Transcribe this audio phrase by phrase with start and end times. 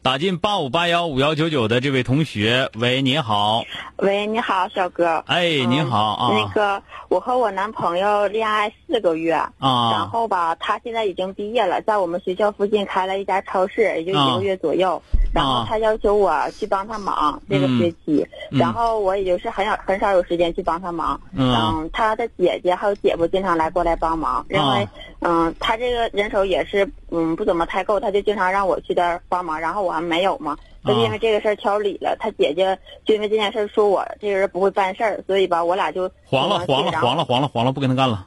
[0.00, 3.64] 打进八五八幺五幺九九的这位同学，喂，你好。
[3.96, 5.22] 喂，你好，小哥。
[5.26, 6.30] 哎，你好啊。
[6.32, 9.50] 那个，我和我男朋友恋爱四个月啊，
[9.92, 15.02] 然后吧，他现在已经毕业了，在我们学校附近开了一家超市，也就一个月左右。
[15.32, 21.20] 然后他要求我去帮他忙这个学期，然后我也就是很少很少有时间去帮他忙。
[21.34, 24.88] 嗯，他的姐姐还有姐夫经常来过来帮忙，因为
[25.20, 30.56] 嗯，他这个人手也是嗯不怎么太够，他就经常让我去这儿帮忙，然后我还没有嘛。
[30.84, 38.26] 他就因为这个事儿挑理了，他姐姐就因为这件事说我这个人不会办事儿，所以吧，我俩就黄了黄了黄了黄了黄了，不跟他干了。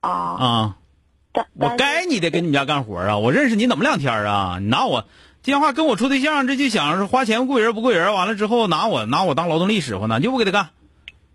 [0.00, 0.76] 啊啊！
[1.54, 3.18] 我该你的，给你们家干活啊！
[3.18, 4.58] 我认识你怎么两天啊？
[4.60, 5.04] 你拿我
[5.42, 10.20] 电话跟我处对象，这就想着花钱雇人不雇人，完了之后拿我拿我当劳动力使唤呢？
[10.20, 10.70] 就不给他干。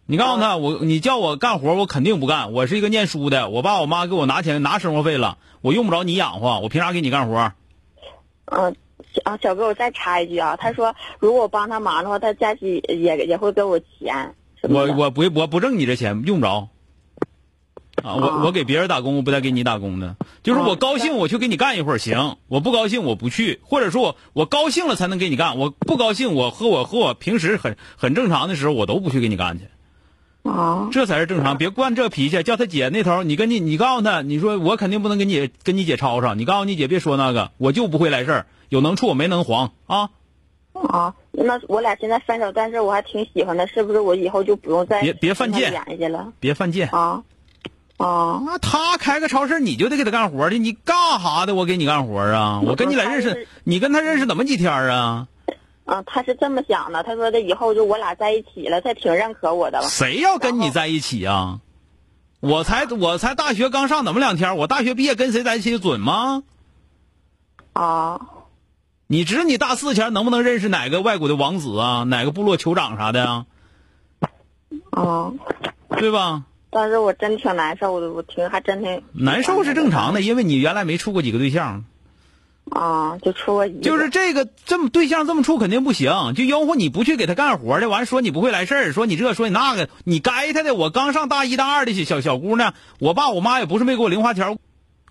[0.06, 2.52] 你告诉他，我你叫我干活，我肯定不干。
[2.52, 7.54] 我是一个念书的，我爸我妈给我拿钱拿生活费了，我用不着你养活，我凭啥给你干活？
[8.46, 8.76] 嗯。
[9.23, 14.36] 啊，小哥，我再插一句啊，他说如果我帮他忙的话，他假期也也会给我钱。
[14.62, 16.67] 我我不我不挣你这钱，用不着。
[18.05, 20.16] 啊，我我给别人打工，我不带给你打工的。
[20.43, 23.60] 就是我高兴，我去给你干一会儿行；我不高兴，我不去。
[23.64, 29.66] 或者说我我高兴了才能给你干，我不高兴，我和我和我平时很很正常的时候，我都不去给你干去。
[30.43, 32.43] 啊，这才是正常，别惯这脾气。
[32.43, 36.36] 叫他姐那头，你跟你你告诉他，你说我肯定不能跟你跟你姐吵吵。
[36.36, 38.45] 你告诉你姐别说那个，我就不会来事儿。
[38.70, 40.10] 有能处我，没能黄啊！
[40.89, 43.99] 啊，那我俩现在分手，但是我还挺喜欢的，是不是？
[43.99, 47.23] 我以后就不用再别别犯贱联系了，别犯贱啊
[47.98, 48.42] 啊！
[48.45, 51.56] 那他开个超市，你就得给他干活去，你干啥的？
[51.56, 52.61] 我给你干活啊！
[52.61, 55.28] 我跟你俩认识，你跟他认识怎么几天啊？
[55.86, 59.88] 啊，他是这么想的，他说的以后就我俩在一起了，他挺认可我的了。
[59.88, 61.60] 谁要跟你在一起啊？
[62.42, 64.58] 我才我才大学刚上怎么两天？
[64.58, 66.44] 我大学毕业跟谁在一起准吗？
[67.73, 68.20] 啊。
[69.08, 72.04] 你知道你大四前能不能认识哪个外国的王子啊？
[72.04, 73.45] 哪个部落酋长啥的啊？
[74.92, 75.34] 哦，
[75.98, 76.44] 对吧？
[76.75, 81.86] 但是我真挺难受的，我挺还真挺难受是正常的，因为你原来没处过几个对象。
[82.69, 83.80] 啊，就处过一。
[83.80, 90.75] 就是这个这么对象这么处肯定不行，就吆喝你不去给他干活的，完说你不会来事儿，说你这说你那个，你该他的。
[90.75, 94.57] 我刚上大一大二的小小姑娘，我爸我妈也不是没给我零花钱，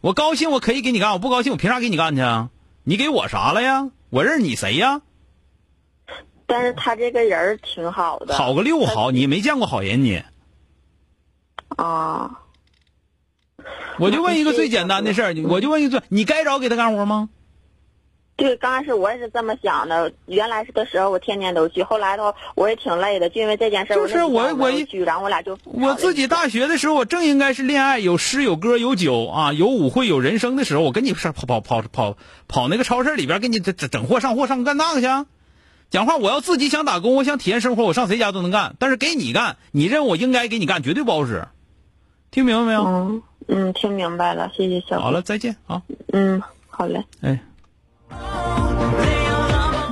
[0.02, 2.50] 我高兴我可以给你干，我不高兴我凭啥给你干去啊？
[2.82, 3.88] 你给我啥了呀？
[4.10, 5.00] 我认识你谁呀？
[6.44, 8.34] 但是他这个人挺好的。
[8.34, 10.22] 好个六好，你没见过好人你。
[11.76, 12.40] 啊。
[13.98, 17.28] 我就问一个最简单的事儿，我就问一个，你该着给他干活吗？
[18.36, 20.12] 对，刚开始我也是这么想的。
[20.26, 21.84] 原来是的时候，我天天都去。
[21.84, 23.94] 后来的话，我也挺累的，就因为这件事。
[23.94, 25.56] 就是我我一去，然后我俩就。
[25.62, 32.16] 我自己大学的时候，我正应该是恋爱有诗有歌有酒啊，有舞会有人生的时候，我跟你上跑跑跑跑
[32.48, 35.06] 跑那个超市里边，给你整整货上货上干那个去。
[35.90, 38.74] 讲话，我要自己想打工，我想体验生活，我上谁家都能干。
[38.80, 41.46] 但是给你干，你认为我应该给你干，绝对不好使。
[42.34, 42.84] 听明白没有？
[42.84, 45.00] 嗯嗯，听明白了，谢谢小。
[45.00, 45.82] 好了，再见啊。
[46.12, 47.04] 嗯，好嘞。
[47.20, 47.38] 哎。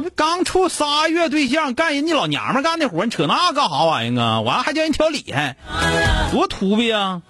[0.02, 4.40] 你刚处仨月对象，干人家老娘们干的活，你扯那干啥玩意儿啊？
[4.40, 5.56] 完了还叫人挑理还，
[6.32, 7.22] 多土逼啊！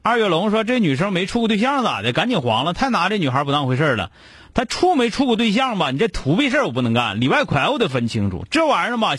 [0.00, 2.14] 二月龙说：“这女生没处过对象咋的？
[2.14, 4.10] 赶紧黄了，太拿这女孩不当回事了。
[4.54, 5.90] 她处没处过对象吧？
[5.90, 8.46] 你这土逼事儿我不能干，里外快我得分清楚。
[8.50, 9.16] 这玩意儿吧，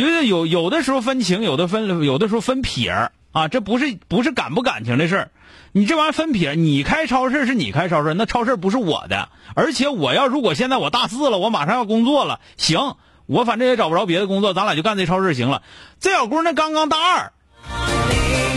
[0.00, 5.30] 就是有有的时候分情，有的分有的时候分撇儿啊，这不是不是感不感情的事儿。”
[5.72, 9.28] 你这玩意儿分撇儿，你开超市是你开超市，那超市不是我的。
[9.54, 15.60] 而且我要如果现在我大四了，我马上要工作了，行，我反正也找不着别的工作，咱俩就干这超市行了。
[16.00, 17.32] 这小姑娘刚刚大二，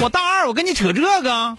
[0.02, 1.58] 我大二，我跟你扯这个。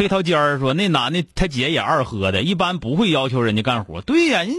[0.00, 4.00] 黑桃尖儿说那男的他姐也二喝的，一般不会要求人家干活。
[4.00, 4.54] 对呀，人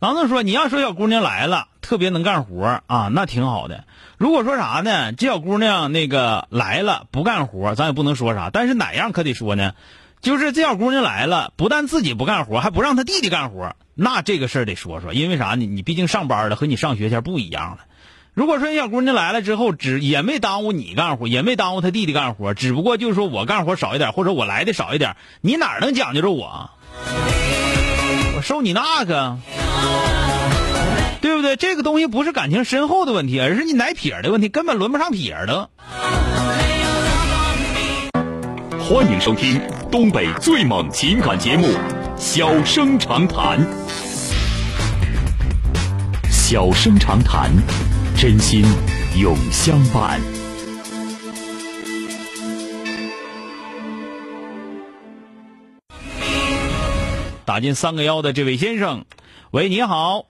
[0.00, 3.84] 郎总说你要说小姑娘来了，特别能干活啊，那挺好的。
[4.18, 5.14] 如果说啥呢？
[5.14, 8.50] 这小姑娘那个来了不干活，咱也不能说啥。
[8.52, 9.72] 但是哪样可得说呢？
[10.20, 15.14] 就是这小姑娘来了，不但自己不干活，还不让她弟弟干活，那这个事儿得说说。
[15.14, 15.64] 因为啥呢？
[15.64, 17.78] 你毕竟上班了，和你上学前不一样了。
[18.34, 26.70] 如果说小姑娘来了之后，只也没耽误你干活，也没耽误她弟弟干活，只不过就是说我干活少一点，或者我来的少一点，你哪能讲究着我？
[28.34, 29.36] 我受你那个，
[31.20, 31.56] 对不对？
[31.56, 35.68] 这个东西不是感情深厚的问题，而是你奶撇的问题，根本轮不上撇的。
[38.80, 41.66] 欢迎收听东北最猛情感节目
[42.16, 43.60] 《小生长谈》。
[46.30, 47.50] 小生长谈，
[48.22, 48.64] 真心
[49.20, 50.20] 永相伴。
[57.44, 59.06] 打进三个幺的这位先生，
[59.50, 60.26] 喂，你好。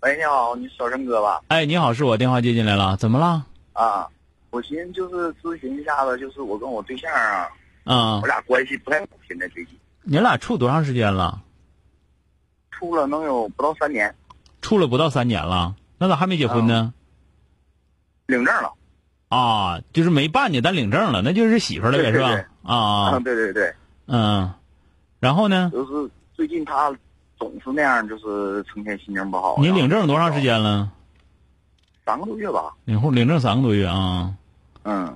[0.00, 1.40] 喂，你好，你小生哥吧？
[1.48, 3.46] 哎，你好，是我电话接进来了，怎么了？
[3.72, 4.06] 啊，
[4.50, 7.48] 我寻思就是咨询一下子，就是我跟我对象啊。
[7.84, 9.74] 啊，我俩关系不太好，现在最近。
[10.02, 11.40] 你俩处多长时间了？
[12.70, 14.14] 处了能有不到三年。
[14.60, 16.92] 处了不到三年了，那咋还没结婚呢？
[18.26, 18.72] 领证了。
[19.28, 22.44] 啊，就是没办呢，但领证了，那就是媳妇了呗，是吧？
[22.62, 23.74] 啊，对对对。
[24.06, 24.52] 嗯，
[25.20, 25.70] 然后呢？
[25.72, 26.94] 就是最近他
[27.38, 29.56] 总是那样，就是成天心情不好。
[29.58, 30.90] 你领证多长时间了？
[32.06, 32.74] 三个多月吧。
[32.84, 34.32] 领户领证三个多月啊。
[34.84, 35.14] 嗯。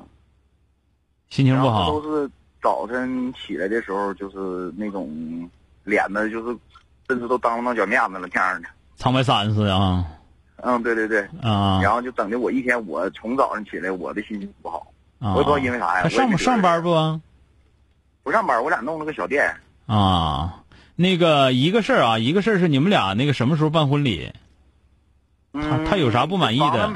[1.29, 1.91] 心情不好。
[1.91, 2.31] 都是。
[2.61, 5.09] 早晨起来的时候，就是那种
[5.85, 6.59] 脸子，就是
[7.07, 8.69] 甚至都当了脚面子了，这样的。
[8.97, 10.05] 长白山似的啊。
[10.63, 11.21] 嗯，对对对。
[11.43, 11.81] 啊。
[11.83, 14.87] 然后就等的我一天，我从早上起来，我的心情不好。
[15.19, 15.35] 啊。
[15.35, 16.03] 我也不知道因为啥呀。
[16.03, 17.21] 他上上班不？
[18.23, 19.55] 不上班，我俩弄了个小店。
[19.87, 20.63] 啊，
[20.97, 24.33] 那个一个事儿啊，一个事儿是你们俩那个什么时候办婚礼？
[25.53, 26.93] 他他有啥不满意的？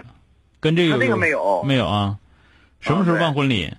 [0.61, 2.19] 跟这个那个没有没有啊？
[2.81, 3.73] 什么时候办婚礼？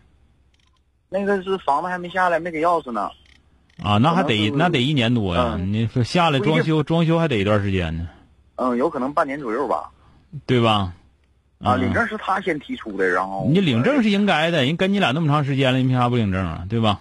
[1.10, 3.10] 那个是房子还没下来，没给钥匙呢。
[3.84, 5.58] 啊，那还得那得一年多呀！
[5.60, 8.08] 你说下来装修装修还得一段时间呢。
[8.56, 9.90] 嗯，有可能半年左右吧。
[10.46, 10.94] 对吧？
[11.64, 16.66] 啊，领证是他先提出的，然后你领证是应该的，人跟你俩那么长时间了，你凭啥不领证啊？
[16.70, 17.00] 对吧？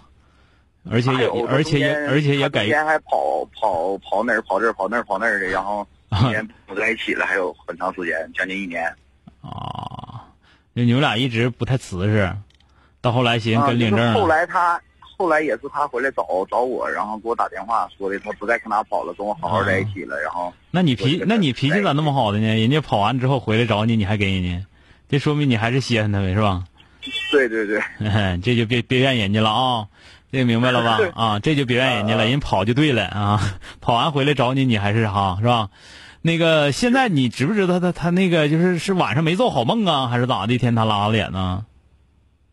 [0.91, 2.67] 而且也而且也而且也改。
[2.67, 5.87] 天还跑跑跑哪儿跑这儿跑那儿跑那儿的，然后
[6.29, 8.85] 天不在一起了，还有很长时间，将近一年。
[9.43, 10.27] 啊，
[10.75, 12.33] 就你们俩一直不太瓷实。
[13.01, 14.15] 到后来寻思跟领证。
[14.15, 14.81] 后来他，
[15.23, 20.21] 后来也是他回来找找我，然后给我打电话说的，他不再跟他跑了，跟我好好在一起了。
[20.21, 22.59] 然后，那你脾那你脾气咋那么好的呢？
[22.59, 24.67] 人家跑完之后回来找你，你还给人家，
[25.09, 26.65] 这说明你还是稀罕他呗，是吧？
[27.31, 27.81] 对 对对，
[28.43, 29.87] 这就别别怨人家了啊，
[30.33, 30.99] 这明白了吧？
[31.15, 33.41] 啊，这就别怨人家了，人跑就对了啊，
[33.81, 35.69] 跑完回来找你，你还是哈，是吧？
[36.23, 40.53] 那个现在你知不知道他他那个就是是晚上没做好梦啊，还是咋的？
[40.53, 41.65] 一天他拉脸呢？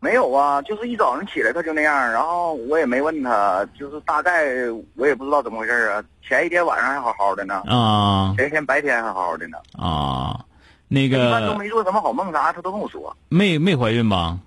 [0.02, 4.46] 没有啊，就是一早上起来他就那样，然后我也没问他，就是大概
[4.96, 6.02] 我也不知道怎么回事啊。
[6.26, 10.42] 前一天晚上还好好的呢，啊，前一天白天还好好的呢，啊，
[10.88, 13.14] 那个一般都没做什么好梦啥，他都跟我说。
[13.28, 14.38] 没没怀孕吧？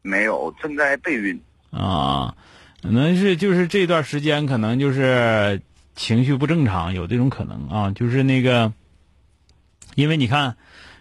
[0.00, 1.38] 没有，正在备孕。
[1.70, 2.34] 啊，
[2.80, 5.60] 可能是就是这段时间可能就是
[5.96, 8.72] 情绪不正常，有这种可能啊，就是那个，
[9.96, 10.56] 因为你看，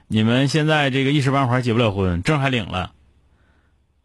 [0.07, 2.91] 你们现在这个一时半会儿结不了婚，证还领了。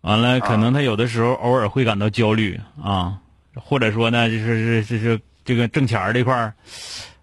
[0.02, 3.19] 完了，可能他有的时候偶尔会感到焦虑啊，
[3.54, 6.54] 或者说呢，就是是是是这个挣钱这块儿，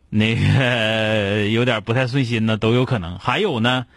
[0.10, 3.18] 那个 有点不太顺心呢，都有可能。
[3.18, 3.88] 还有呢，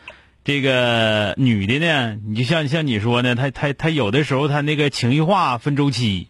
[0.44, 6.28] 这个女的呢，你就像像你说呢，她她她有的时候她那个情绪化分周期，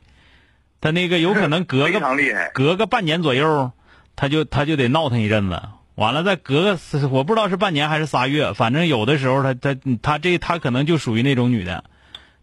[0.80, 2.00] 她那个有可能隔个
[2.52, 3.71] 隔个半年左右，
[4.16, 5.62] 她就她就得闹腾一阵子。
[5.95, 6.78] 完了再隔个
[7.11, 11.85] 我不知道是半年还是仨月，反正有的时候她她她这她可能就属于那种女的。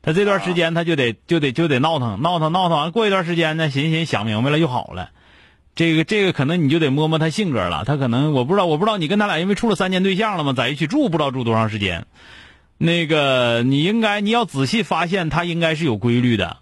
[0.08, 5.10] 他这段时间他就得就得就得闹腾闹腾闹腾完过一段时间呢，寻寻想明白了就好了。
[5.76, 7.84] 这个这个可能你就得摸摸他性格了。
[7.86, 10.54] 他可能我不知道我不知道你跟他俩因为处了三年对象了吗？
[10.54, 12.06] 在一起住不知道住多长时间。
[12.78, 16.56] 那个你应该你要仔细发现他应该是有规律的。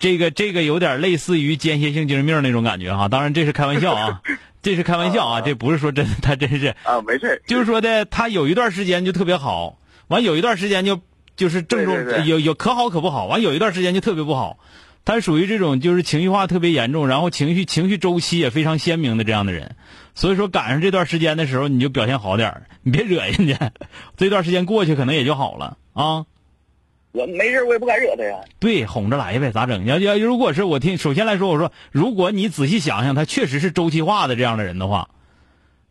[0.00, 3.06] 这个这个有点类似于间歇性精神病那种感觉哈。
[3.06, 4.20] 当然这是开玩笑啊，
[4.62, 7.40] 这是开玩笑啊，这不是说真的，他真是啊没事。
[7.46, 11.00] 就是说的他有一段时间就特别好，完有一段时间就。
[11.38, 14.58] 就是正中有有可好可不好，完有一段时间就特别不好，
[15.04, 19.76] 他属于这种就是情绪化特别严重，然后情绪情绪周期也非常鲜明的这样的人，
[20.14, 23.72] 所以说赶上这段时间的时候你就表现好点儿你别惹人家，
[24.16, 26.26] 这段时间过去可能也就好了啊。
[27.12, 28.36] 我没事，我也不敢惹他呀。
[28.58, 29.86] 对，哄着来呗，咋整？
[29.86, 35.08] 要要如果是我听，首先来说，我说，如果你仔细想想，他确实是周期化的这样的人的话，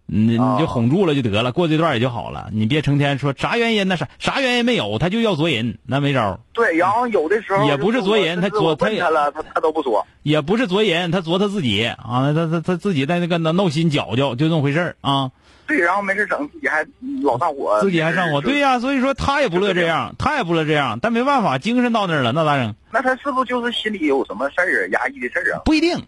[0.09, 2.49] 你你就哄住了就得了，过这段也就好了。
[2.53, 6.39] 你别成天说啥原因，那啥啥原因没有，他就要作人，那没招。
[6.53, 10.07] 对，然后有的时候也不是作人，他作他他了，他他都不说。
[10.23, 15.31] 也不是作人，他作他自己啊，他他他自己在那个闹闹心搅搅，就那么回事啊。
[15.67, 16.85] 对，然后没事整自己还
[17.21, 22.73] 老上火，自己还上火，对呀，所以说他也不乐这样，他也不乐这样，但没办法，精神到那儿了，那咋整？
[22.89, 25.61] 那他是不是就是心里有什么事儿压抑的事儿啊？
[25.65, 26.01] 不一定，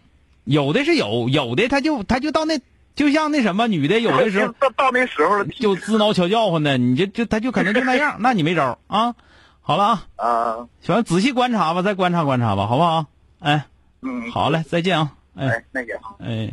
[0.44, 2.58] 有的是有，有的他就他就到那，
[2.94, 9.14] 就像那什么女的，有的时候到到那时候了，就滋挠小叫唤的，你就就她就可能就那样， 那你没招啊。
[9.62, 13.06] 好了啊，啊，行，仔细观察吧，再观察观察吧，好不好？
[13.38, 13.66] 哎，
[14.02, 16.52] 嗯，好嘞，再见啊，哎，那个，哎。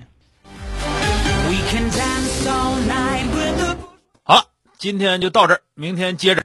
[4.24, 4.44] 好了，
[4.78, 6.36] 今天就到这儿，明天接着。